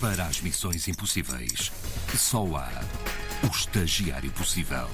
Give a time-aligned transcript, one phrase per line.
[0.00, 1.72] Para as missões impossíveis,
[2.16, 2.70] só há
[3.42, 4.88] o estagiário possível.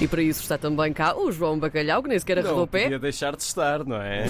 [0.00, 2.66] E para isso está também cá o João Bacalhau, que nem sequer arredou Não o
[2.66, 2.84] pé.
[2.84, 4.24] podia deixar de estar, não é?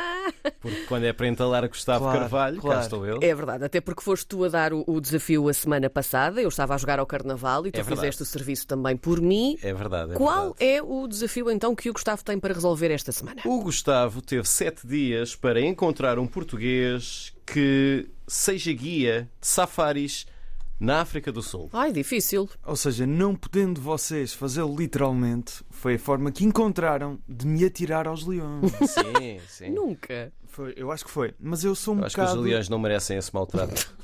[0.58, 2.80] Porque quando é para entalar Gustavo Claro, Carvalho, cá claro.
[2.80, 3.18] estou eu.
[3.20, 6.40] É verdade, até porque foste tu a dar o, o desafio a semana passada.
[6.40, 9.58] Eu estava a jogar ao Carnaval e tu É fizeste o serviço também por mim.
[9.62, 10.12] É verdade.
[10.12, 10.64] É Qual verdade.
[10.64, 13.42] é o desafio então que o Gustavo tem para resolver esta semana?
[13.44, 20.26] O Gustavo teve sete dias para encontrar um português que seja guia de safaris
[20.82, 21.70] na África do Sul.
[21.72, 22.50] Ai, difícil.
[22.66, 28.08] Ou seja, não podendo vocês fazê-lo literalmente, foi a forma que encontraram de me atirar
[28.08, 28.72] aos leões.
[28.90, 29.70] Sim, sim.
[29.70, 30.32] Nunca.
[30.48, 31.34] Foi, eu acho que foi.
[31.38, 32.42] Mas eu sou um Eu acho que os bocado.
[32.42, 33.94] leões não merecem esse maltrato.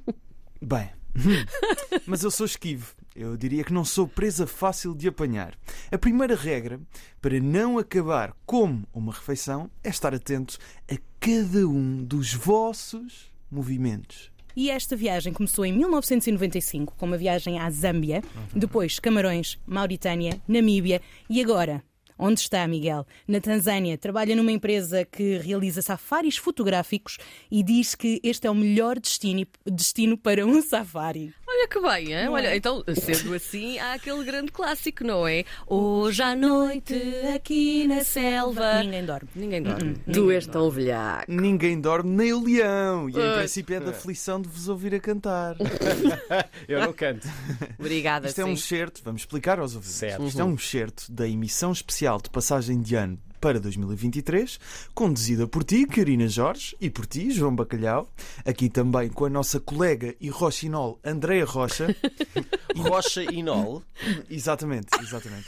[0.60, 0.90] Bem,
[2.06, 2.94] mas eu sou esquivo.
[3.14, 5.54] Eu diria que não sou presa fácil de apanhar.
[5.90, 6.78] A primeira regra
[7.20, 10.58] para não acabar como uma refeição é estar atentos
[10.90, 14.30] a cada um dos vossos movimentos.
[14.56, 18.22] E esta viagem começou em 1995 com uma viagem à Zâmbia,
[18.54, 21.84] depois Camarões, Mauritânia, Namíbia e agora.
[22.18, 23.06] Onde está Miguel?
[23.28, 23.98] Na Tanzânia.
[23.98, 27.18] Trabalha numa empresa que realiza safaris fotográficos
[27.50, 31.34] e diz que este é o melhor destino, destino para um safari.
[31.66, 32.28] Olha que bem, hein?
[32.28, 35.44] Olha, então, sendo assim, há aquele grande clássico, não é?
[35.66, 36.94] Hoje à noite,
[37.34, 38.84] aqui na selva.
[38.84, 39.28] Ninguém dorme.
[39.34, 39.96] Ninguém dorme.
[40.12, 41.24] Tu és tão velhaco.
[41.28, 43.10] Ninguém dorme, nem o leão.
[43.10, 45.56] E em princípio é da aflição de vos ouvir a cantar.
[46.68, 47.28] Eu não canto.
[47.76, 48.62] Obrigada, Isto é um sim.
[48.62, 49.96] excerto, vamos explicar aos ouvintes.
[49.96, 50.24] Certo.
[50.24, 54.58] Isto é um excerto da emissão especial de passagem de ano para 2023,
[54.94, 58.08] conduzida por ti, Karina Jorge, e por ti, João Bacalhau,
[58.44, 61.94] aqui também com a nossa colega e rochinol Andreia Rocha.
[62.76, 63.82] Rocha e Nol.
[64.30, 65.46] exatamente, exatamente.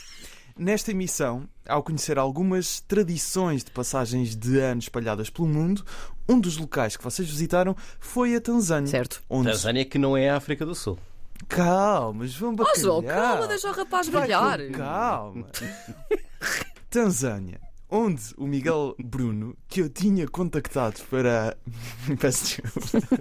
[0.56, 5.84] Nesta emissão, ao conhecer algumas tradições de passagens de ano espalhadas pelo mundo,
[6.28, 8.88] um dos locais que vocês visitaram foi a Tanzânia.
[8.90, 9.22] Certo.
[9.30, 9.50] Onde...
[9.50, 10.98] Tanzânia que não é a África do Sul.
[11.46, 12.80] Calma, João Oh, Bacalhau.
[12.82, 14.58] João, calma, deixa o rapaz brilhar.
[14.72, 15.46] Calma.
[16.90, 21.56] Tanzânia, onde o Miguel Bruno, que eu tinha contactado para.
[22.20, 23.18] Peço desculpa.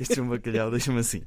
[0.00, 1.22] Este é um bacalhau, deixa-me assim.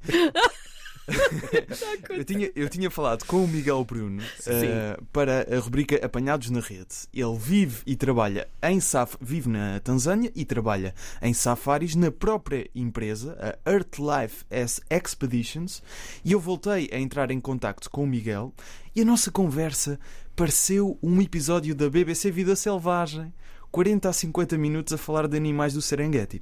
[2.09, 6.59] Eu tinha, eu tinha falado com o Miguel Bruno eh, para a rubrica Apanhados na
[6.59, 7.07] Rede.
[7.13, 12.69] Ele vive e trabalha em saf vive na Tanzânia e trabalha em safaris na própria
[12.75, 15.81] empresa, a Earth Life as Expeditions,
[16.23, 18.53] e eu voltei a entrar em contacto com o Miguel
[18.95, 19.99] e a nossa conversa
[20.35, 23.33] pareceu um episódio da BBC Vida Selvagem.
[23.71, 26.41] 40 a 50 minutos a falar de animais do Serengeti.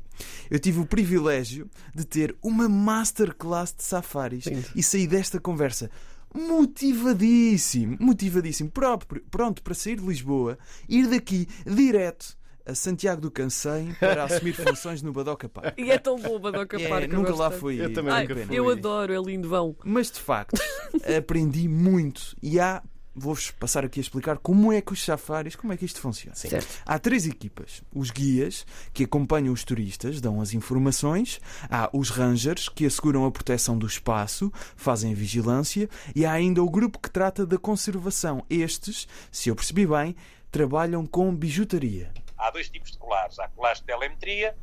[0.50, 4.45] Eu tive o privilégio de ter uma masterclass de safaris
[4.75, 5.89] e saí desta conversa
[6.34, 10.57] motivadíssimo, motivadíssimo, próprio, pronto para sair de Lisboa,
[10.88, 15.78] ir daqui direto a Santiago do Cansém para assumir funções no Badoca Park.
[15.79, 17.12] E é tão boa a Doca É, Park.
[17.12, 17.84] eu nunca lá fui.
[17.84, 18.56] Eu também Ai, nunca fui.
[18.59, 19.75] eu adoro, é lindo vão.
[19.84, 20.62] Mas de facto,
[21.18, 22.84] aprendi muito e há.
[23.19, 26.35] Vou-vos passar aqui a explicar como é que os safaris, como é que isto funciona.
[26.35, 26.81] Certo.
[26.85, 27.84] Há três equipas.
[27.94, 31.41] Os guias, que acompanham os turistas, dão as informações.
[31.69, 35.90] Há os rangers, que asseguram a proteção do espaço, fazem a vigilância.
[36.16, 38.46] E há ainda o grupo que trata da conservação.
[38.50, 40.16] Estes, se eu percebi bem,
[40.51, 42.12] trabalham com bijutaria.
[42.38, 43.38] há dois tipos de colares.
[43.40, 44.56] Há colares de telemetria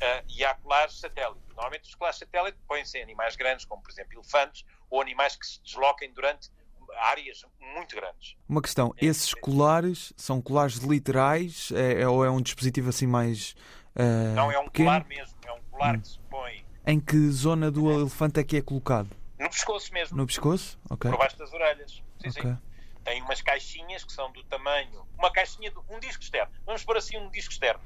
[0.00, 1.40] ah, e há colares satélite.
[1.48, 5.46] Normalmente os colares satélite põem-se em animais grandes, como por exemplo elefantes, ou animais que
[5.46, 6.50] se desloquem durante
[6.98, 7.44] áreas
[7.74, 8.36] muito grandes.
[8.48, 13.54] Uma questão: esses colares são colares literais é, é- ou é um dispositivo assim mais.
[13.96, 14.88] ah, Não é um pequeno?
[14.90, 18.56] colar mesmo, é um colar que se põe Em que zona do elefante é que
[18.56, 19.10] é colocado?
[19.38, 20.78] no pescoço mesmo, No pescoço?
[20.88, 21.10] Ok.
[21.10, 22.02] por baixo das orelhas.
[22.20, 22.42] Sim, Ok.
[22.42, 22.58] sim.
[23.04, 26.52] Tem umas caixinhas que são do tamanho, uma caixinha de um disco externo.
[26.64, 27.80] Vamos pôr assim um disco externo.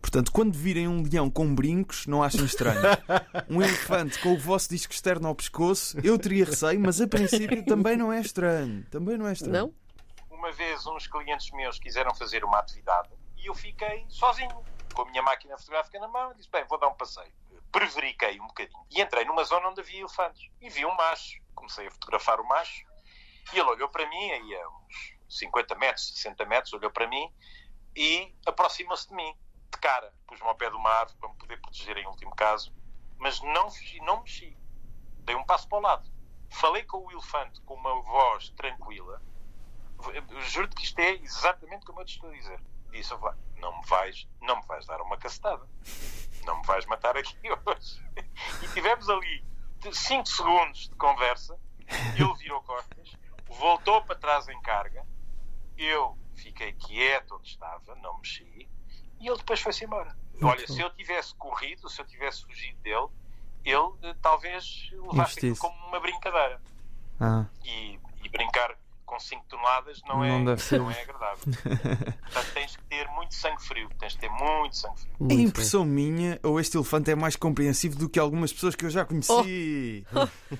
[0.00, 2.80] Portanto, quando virem um leão com brincos, não achem estranho.
[3.48, 7.64] Um elefante com o vosso disco externo ao pescoço, eu teria receio, mas a princípio
[7.64, 8.84] também não é estranho.
[8.90, 9.74] Também não é estranho.
[10.30, 10.36] Não?
[10.38, 14.62] Uma vez uns clientes meus quiseram fazer uma atividade e eu fiquei sozinho,
[14.94, 17.32] com a minha máquina fotográfica na mão, e disse, bem, vou dar um passeio.
[17.72, 21.40] Prevariquei um bocadinho e entrei numa zona onde havia elefantes e vi um macho.
[21.54, 22.84] Comecei a fotografar o macho
[23.52, 27.32] e ele olhou para mim, aí a uns 50 metros, 60 metros, olhou para mim
[27.96, 29.34] e aproximou-se de mim,
[29.78, 30.12] de cara.
[30.26, 32.74] Pus-me ao pé de uma árvore para me poder proteger em último caso,
[33.16, 34.56] mas não fugi, não mexi.
[35.20, 36.10] Dei um passo para o lado.
[36.50, 39.22] Falei com o elefante com uma voz tranquila.
[40.40, 42.60] Juro-te que isto é exatamente como eu te estou a dizer.
[42.90, 45.68] Disse, "Ó, não me vais, não me vais dar uma cacetada.
[46.44, 47.36] Não me vais matar aqui
[47.66, 48.04] hoje.
[48.62, 49.44] E tivemos ali
[49.92, 51.58] 5 segundos de conversa.
[52.16, 53.16] Ele virou costas,
[53.46, 55.06] voltou para trás em carga.
[55.76, 58.68] Eu fiquei quieto onde estava, não mexi.
[59.20, 60.16] E ele depois foi-se embora.
[60.42, 63.08] Olha, se eu tivesse corrido, se eu tivesse fugido dele,
[63.64, 66.60] ele eh, talvez levasse aquilo como uma brincadeira.
[67.20, 68.76] Ah, E, e brincar
[69.08, 71.38] com 5 toneladas não, é, Não não é agradável.
[71.44, 73.88] Portanto, tens que ter muito sangue frio.
[73.98, 75.12] Tens que ter muito sangue frio.
[75.14, 75.44] é Muito bem.
[75.46, 79.04] impressão minha ou este elefante é mais compreensivo do que algumas pessoas que eu já
[79.04, 80.06] conheci?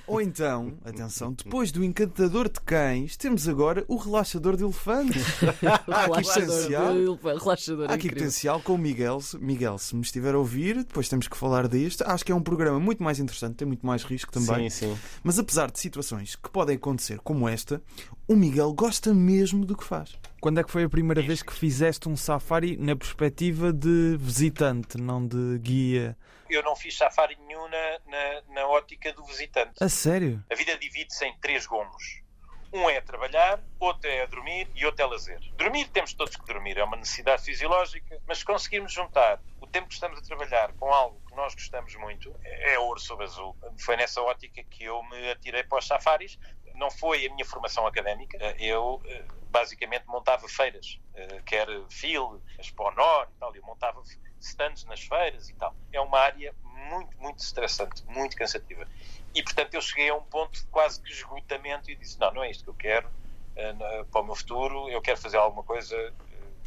[0.07, 5.23] Ou então, atenção, depois do encantador de cães, temos agora o relaxador de elefantes.
[5.87, 6.95] Há aqui potencial.
[6.95, 8.17] Relaxador, relaxador Há aqui incrível.
[8.19, 9.19] potencial com o Miguel.
[9.39, 12.03] Miguel, se me estiver a ouvir, depois temos que falar disto.
[12.07, 14.71] Acho que é um programa muito mais interessante, tem muito mais risco também.
[14.71, 14.99] Sim, sim.
[15.23, 17.83] Mas apesar de situações que podem acontecer como esta,
[18.29, 20.15] o Miguel gosta mesmo do que faz.
[20.39, 24.99] Quando é que foi a primeira vez que fizeste um safari na perspectiva de visitante,
[24.99, 26.17] não de guia?
[26.49, 29.73] Eu não fiz safari nenhum na, na, na ótica do visitante.
[29.81, 30.45] A sério?
[30.53, 32.23] A vida divide-se em três gomos.
[32.71, 35.41] Um é trabalhar, outro é dormir e outro é lazer.
[35.57, 39.89] Dormir temos todos que dormir, é uma necessidade fisiológica, mas se conseguirmos juntar o tempo
[39.89, 43.57] que estamos a trabalhar com algo que nós gostamos muito, é é ouro sobre azul.
[43.79, 46.39] Foi nessa ótica que eu me atirei para os safaris.
[46.79, 52.91] Não foi a minha formação académica, eu eh, basicamente montava feiras, eh, quer FIL, Expo
[52.93, 54.03] Nord e tal, eu montava
[54.41, 55.75] stands nas feiras e tal.
[55.93, 58.87] É uma área muito, muito estressante, muito cansativa.
[59.35, 62.45] E portanto eu cheguei a um ponto de quase que esgotamento e disse: não, não
[62.45, 63.11] é isto que eu quero
[63.59, 66.13] eh, para o meu futuro, eu quero fazer alguma coisa eh,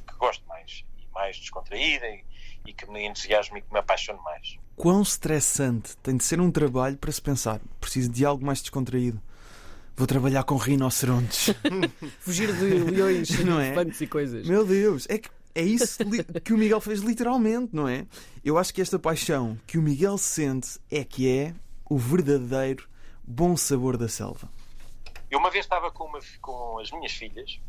[0.06, 2.24] que gosto mais e mais descontraída e,
[2.66, 4.58] e que me entusiasme e que me apaixone mais.
[4.75, 9.22] Quão estressante tem de ser um trabalho para se pensar, preciso de algo mais descontraído.
[10.01, 11.53] Vou trabalhar com rinocerontes.
[12.21, 13.71] Fugir de leões, Não é?
[14.00, 14.48] e coisas.
[14.48, 16.00] Meu Deus, é que é isso
[16.44, 18.07] que o Miguel fez literalmente, não é?
[18.44, 21.53] Eu acho que esta paixão que o Miguel sente é que é
[21.88, 22.89] o verdadeiro
[23.24, 24.50] bom sabor da selva.
[25.30, 27.59] Eu uma vez estava com, uma com as minhas filhas,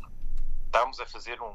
[0.65, 1.53] estávamos a fazer um,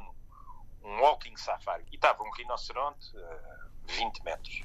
[0.84, 4.62] um walking safari e estava um rinoceronte a 20 metros.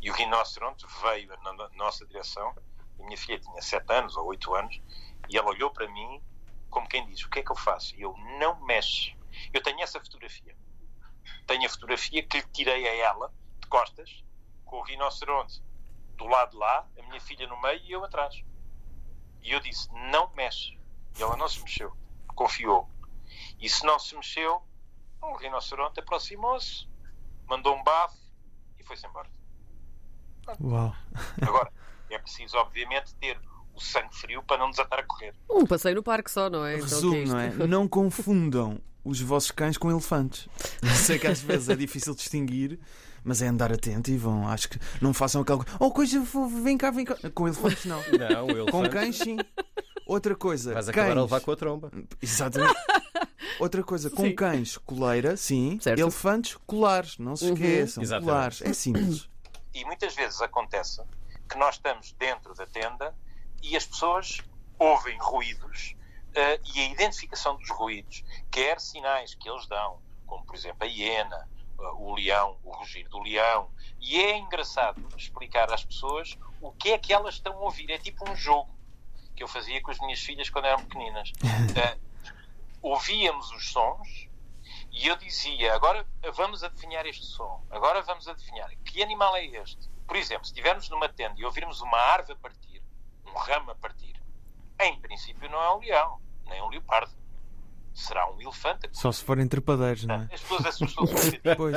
[0.00, 2.54] E o rinoceronte veio na nossa direção.
[2.98, 4.80] A minha filha tinha 7 anos ou 8 anos
[5.28, 6.22] e ela olhou para mim
[6.72, 7.94] como quem diz: O que é que eu faço?
[7.94, 9.14] E eu não mexo.
[9.52, 10.56] Eu tenho essa fotografia.
[11.46, 14.24] Tenho a fotografia que lhe tirei a ela, de costas,
[14.64, 15.62] com o rinoceronte
[16.16, 18.42] do lado lá, a minha filha no meio e eu atrás.
[19.42, 20.78] E eu disse: não mexe.
[21.16, 21.94] E ela não se mexeu.
[22.34, 22.88] Confiou.
[23.60, 24.62] E se não se mexeu,
[25.20, 26.88] o rinoceronte aproximou-se,
[27.46, 28.16] mandou um bafo
[28.78, 29.30] e foi-se embora.
[30.60, 30.94] Uau.
[31.40, 31.72] Agora,
[32.14, 33.38] é preciso, obviamente, ter
[33.74, 35.34] o sangue frio para não desatar a correr.
[35.50, 36.74] Um passeio no parque só, não é?
[36.76, 37.66] Então, Resumo, é não é?
[37.66, 40.48] Não confundam os vossos cães com elefantes.
[40.94, 42.78] Sei que às vezes é difícil distinguir,
[43.24, 44.46] mas é andar atento e vão.
[44.46, 45.76] Acho que não façam aquela coisa.
[45.80, 46.22] Oh, coisa,
[46.62, 47.16] vem cá, vem cá.
[47.34, 47.98] Com elefantes, não.
[47.98, 48.70] Não, o elefante.
[48.70, 49.38] Com cães, sim.
[50.06, 50.96] Outra coisa, Vais cães.
[50.98, 51.90] acabar a levar com a tromba.
[52.20, 52.74] Exatamente.
[53.58, 54.34] Outra coisa, com Sim.
[54.34, 55.78] cães, coleira, sim.
[55.80, 55.98] Certo.
[55.98, 57.18] Elefantes, colares.
[57.18, 57.52] Não se Uhum.
[57.54, 58.02] esqueçam.
[58.02, 58.28] Exatamente.
[58.28, 58.62] Colares.
[58.62, 59.28] É simples.
[59.74, 61.00] E muitas vezes acontece
[61.52, 63.14] que nós estamos dentro da tenda
[63.62, 64.40] e as pessoas
[64.78, 65.94] ouvem ruídos
[66.34, 70.86] eh, e a identificação dos ruídos, quer sinais que eles dão, como por exemplo a
[70.86, 71.46] hiena,
[71.78, 73.70] eh, o leão, o rugir do leão,
[74.00, 77.90] e é engraçado explicar às pessoas o que é que elas estão a ouvir.
[77.90, 78.70] É tipo um jogo
[79.36, 81.32] que eu fazia com as minhas filhas quando eram pequeninas.
[81.76, 81.98] Eh,
[82.80, 84.28] ouvíamos os sons
[84.90, 86.04] e eu dizia, agora
[86.34, 89.91] vamos adivinhar este som, agora vamos adivinhar que animal é este.
[90.06, 92.82] Por exemplo, se estivermos numa tenda e ouvirmos uma árvore a partir,
[93.26, 94.14] um ramo a partir,
[94.80, 97.12] em princípio não é um leão, nem um leopardo.
[97.94, 98.88] Será um elefante.
[98.92, 100.28] Só se forem trepadeiros, não é?
[100.32, 101.40] As pessoas assustam-se.
[101.56, 101.76] Pois.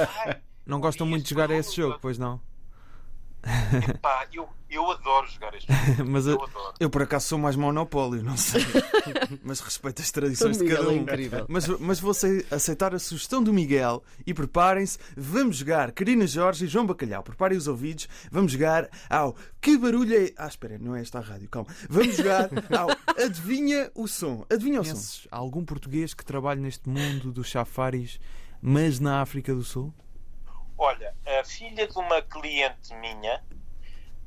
[0.65, 2.41] Não gostam muito de jogar a esse jogo, pois não?
[4.01, 6.05] Pá, eu, eu adoro jogar este jogo.
[6.09, 6.73] Mas Eu eu, adoro.
[6.79, 8.63] eu por acaso sou mais monopólio, não sei.
[9.43, 11.01] mas respeito as tradições de Miguel cada é um.
[11.01, 11.45] incrível.
[11.47, 16.65] Mas, mas vou acei- aceitar a sugestão do Miguel e preparem-se, vamos jogar Karina Jorge
[16.65, 17.23] e João Bacalhau.
[17.23, 20.31] Preparem os ouvidos, vamos jogar ao Que barulho é.
[20.37, 21.69] Ah, espera, não é esta a rádio, calma.
[21.89, 22.89] Vamos jogar ao
[23.23, 24.45] Adivinha o som.
[24.49, 25.27] Adivinha o som.
[25.31, 28.19] Algum português que trabalhe neste mundo dos safaris,
[28.61, 29.93] mas na África do Sul?
[30.77, 33.41] Olha, a filha de uma cliente minha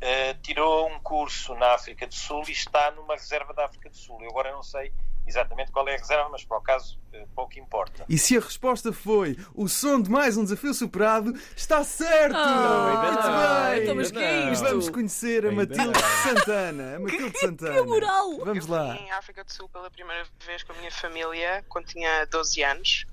[0.00, 3.96] eh, tirou um curso na África do Sul e está numa reserva da África do
[3.96, 4.22] Sul.
[4.22, 4.92] Eu agora não sei
[5.26, 8.06] exatamente qual é a reserva, mas para o caso eh, pouco importa.
[8.08, 12.34] E se a resposta foi o som de mais um desafio superado, está certo!
[12.34, 13.82] Ah, Muito não, bem!
[13.82, 14.64] então, mas que é isto?
[14.64, 16.96] Vamos conhecer a Matilde Santana.
[16.96, 17.82] A Matilde Santana.
[17.84, 18.38] moral!
[18.38, 18.96] Vamos eu lá.
[18.96, 22.62] fui em África do Sul pela primeira vez com a minha família quando tinha 12
[22.62, 23.04] anos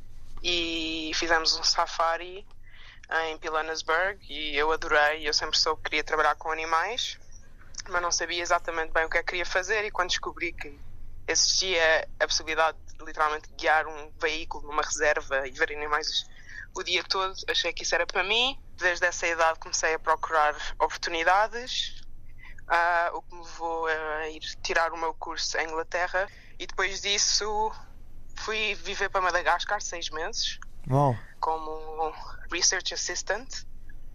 [0.41, 2.45] e fizemos um safari
[3.27, 5.27] em Pilanesberg e eu adorei.
[5.27, 7.17] Eu sempre soube que queria trabalhar com animais,
[7.89, 10.79] mas não sabia exatamente bem o que é que queria fazer e quando descobri que
[11.27, 16.25] existia a possibilidade de literalmente guiar um veículo numa reserva e ver animais
[16.75, 18.59] o dia todo, achei que isso era para mim.
[18.77, 22.05] Desde essa idade comecei a procurar oportunidades
[22.67, 26.27] ah, o que me levou a ir tirar o meu curso em Inglaterra
[26.59, 27.71] e depois disso
[28.35, 30.59] fui viver para Madagascar seis meses
[30.89, 31.15] Uau.
[31.39, 32.13] como
[32.51, 33.47] Research Assistant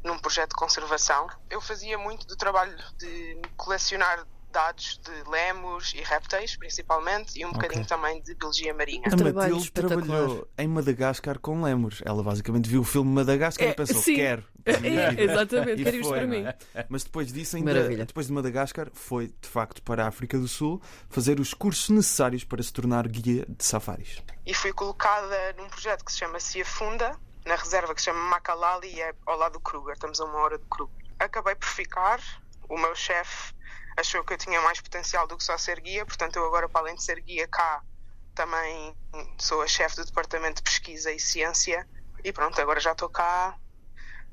[0.04, 1.28] num projeto de conservação.
[1.50, 7.52] Eu fazia muito do trabalho de colecionar dados de lemos e répteis, principalmente, e um
[7.52, 9.02] bocadinho também de biologia marinha.
[9.06, 12.02] A Matilde trabalhou em Madagascar com lemurs.
[12.04, 14.16] Ela basicamente viu o filme Madagascar É, e pensou: sim.
[14.16, 14.44] quero.
[14.66, 16.44] É, exatamente, quero isto para mim.
[16.44, 16.86] é?
[16.88, 18.04] Mas depois disso, ainda, Maravilha.
[18.04, 22.44] depois de Madagascar, foi de facto para a África do Sul fazer os cursos necessários
[22.44, 24.18] para se tornar guia de safaris.
[24.44, 28.88] E fui colocada num projeto que se chama Ciafunda, na reserva que se chama Macalali
[28.88, 29.94] e é ao lado do Kruger.
[29.94, 31.06] Estamos a uma hora de Kruger.
[31.18, 32.20] Acabei por ficar.
[32.68, 33.54] O meu chefe
[33.96, 36.82] achou que eu tinha mais potencial do que só ser guia, portanto, eu agora, para
[36.82, 37.82] além de ser guia cá,
[38.34, 38.96] também
[39.38, 41.86] sou a chefe do departamento de pesquisa e ciência.
[42.22, 43.56] E pronto, agora já estou cá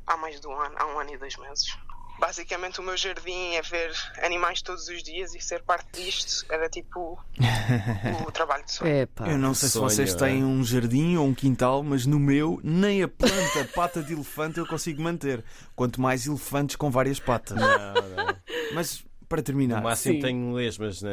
[0.05, 1.77] há mais de um ano, há um ano e dois meses.
[2.19, 3.91] Basicamente, o meu jardim é ver
[4.23, 7.19] animais todos os dias e ser parte disto era tipo
[8.27, 9.01] o trabalho de sonho.
[9.01, 9.27] Epá.
[9.27, 10.17] Eu não sei sonho, se vocês é?
[10.17, 14.57] têm um jardim ou um quintal, mas no meu, nem a planta pata de elefante
[14.57, 15.43] eu consigo manter.
[15.75, 17.57] Quanto mais elefantes com várias patas.
[17.57, 18.37] Não, não.
[18.73, 20.21] Mas para terminar, No máximo Sim.
[20.21, 21.09] tenho lesmas na,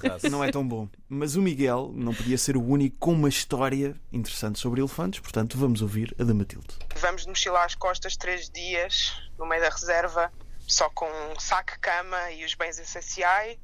[0.00, 0.28] terraço.
[0.28, 0.88] não é tão bom.
[1.08, 5.56] Mas o Miguel não podia ser o único com uma história interessante sobre elefantes, portanto
[5.56, 6.66] vamos ouvir a da Matilde.
[6.96, 10.30] Vamos de mochila às costas três dias no meio da reserva,
[10.66, 13.56] só com um saco, cama e os bens essenciais.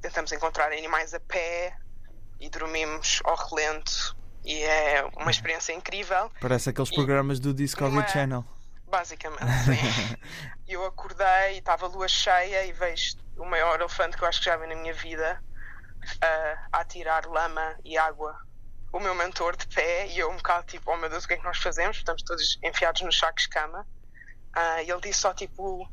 [0.00, 1.74] Tentamos encontrar animais a pé
[2.40, 4.16] e dormimos ao relento.
[4.44, 8.44] E é uma experiência incrível, Parece aqueles programas do Discovery Uma- Channel.
[8.96, 9.42] Basicamente.
[10.66, 14.40] Eu acordei e estava a lua cheia e vejo o maior elefante que eu acho
[14.40, 15.40] que já vi na minha vida
[16.20, 18.36] ah, a atirar lama e água.
[18.90, 21.34] O meu mentor de pé e eu um bocado tipo, oh meu Deus, o que
[21.34, 21.98] é que nós fazemos?
[21.98, 23.86] Estamos todos enfiados nos sacos de cama.
[24.84, 25.86] E ele disse só tipo,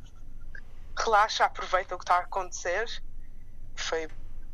[0.97, 2.85] relaxa, aproveita o que está a acontecer.
[3.75, 4.07] Foi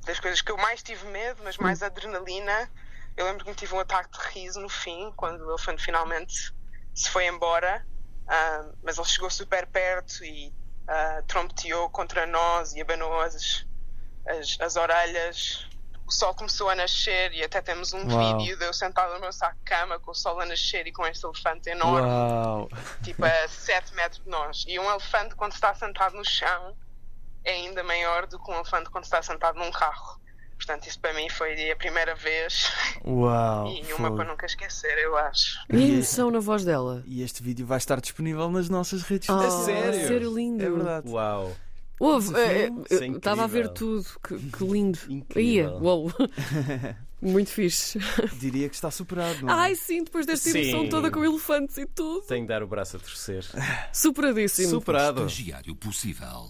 [0.06, 2.70] das coisas que eu mais tive medo, mas mais adrenalina.
[3.16, 6.54] Eu lembro que me tive um ataque de riso no fim, quando o elefante finalmente
[6.96, 7.86] se foi embora.
[8.30, 10.54] Ah, mas ele chegou super perto e
[10.88, 13.66] ah, trompeteou contra nós e abanou as,
[14.28, 15.68] as, as orelhas.
[16.06, 18.38] O sol começou a nascer e até temos um Uau.
[18.38, 20.92] vídeo de eu sentado no meu saco de cama com o sol a nascer e
[20.92, 22.70] com este elefante enorme Uau!
[23.04, 24.64] tipo a 7 metros de nós.
[24.68, 26.76] E um elefante, quando está sentado no chão,
[27.44, 30.20] é ainda maior do que um elefante quando está sentado num carro.
[30.60, 32.70] Portanto, isso para mim foi a primeira vez
[33.06, 33.68] Uau!
[33.72, 34.18] e uma fogo.
[34.18, 35.58] para nunca esquecer, eu acho.
[35.72, 37.02] E a emoção na voz dela.
[37.08, 39.64] E este vídeo vai estar disponível nas nossas redes Oh, sociais.
[39.96, 40.08] sério?
[40.08, 40.64] sério lindo.
[40.64, 41.08] É verdade.
[41.10, 41.56] Uau.
[41.98, 44.06] Houve, é, é, Isso é estava a ver tudo.
[44.26, 45.00] Que, que lindo.
[45.10, 45.44] Incrível.
[45.44, 46.12] Ia, uou.
[47.22, 48.00] Muito fixe.
[48.40, 49.54] Diria que está superado, não é?
[49.54, 50.60] Ai, sim, depois desta Sim.
[50.60, 52.22] emoção toda com elefantes e tudo.
[52.26, 53.46] Tenho de dar o braço a torcer.
[53.92, 54.70] Superadíssimo.
[54.70, 55.26] Superado.
[55.26, 56.50] Estagiário possível.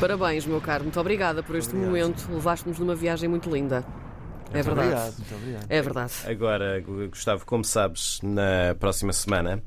[0.00, 0.84] Parabéns, meu caro.
[0.84, 1.88] Muito obrigada por este Obrigado.
[1.90, 2.28] momento.
[2.32, 3.84] Levaste-nos numa viagem muito linda.
[4.50, 4.88] É Muito verdade.
[4.88, 5.66] Obrigado, muito obrigado.
[5.68, 6.12] É verdade.
[6.26, 9.62] Agora, Gustavo, como sabes, na próxima semana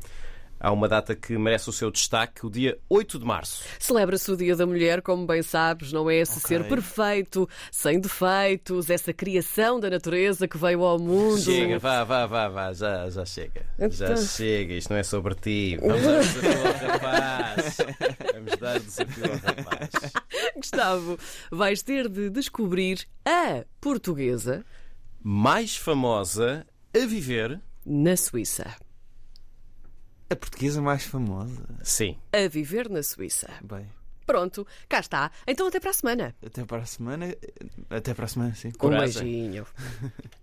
[0.61, 3.63] há uma data que merece o seu destaque, o dia 8 de março.
[3.79, 6.47] Celebra-se o Dia da Mulher, como bem sabes, não é esse Ok.
[6.47, 11.39] ser perfeito, sem defeitos, essa criação da natureza que veio ao mundo.
[11.41, 13.65] Chega, vá, vá, vá, vá, já, já chega.
[13.89, 14.17] Já Então.
[14.23, 15.77] chega, isto não é sobre ti.
[15.81, 17.77] Vamos dar desafio ao rapaz.
[18.33, 19.89] Vamos dar o desafio ao rapaz.
[20.55, 21.17] Gustavo,
[21.49, 24.63] vais ter de descobrir a portuguesa
[25.23, 26.65] Mais famosa
[26.95, 27.59] a viver?
[27.85, 28.75] na Suíça.
[30.31, 31.61] A portuguesa mais famosa.
[31.83, 32.17] Sim.
[32.31, 33.49] A viver na Suíça.
[33.61, 33.85] Bem,
[34.25, 35.29] Pronto, cá está.
[35.45, 36.35] Então até para a semana.
[36.45, 37.35] até para a semana.
[37.89, 38.69] Até para a semana, sim.
[38.69, 39.23] Um Coragem.
[39.23, 39.67] beijinho.